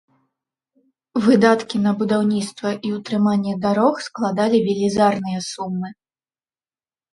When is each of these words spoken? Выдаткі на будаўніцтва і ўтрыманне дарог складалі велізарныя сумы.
Выдаткі 1.25 1.81
на 1.87 1.91
будаўніцтва 1.99 2.73
і 2.89 2.91
ўтрыманне 2.97 3.53
дарог 3.67 4.01
складалі 4.09 4.65
велізарныя 4.71 5.39
сумы. 5.53 5.89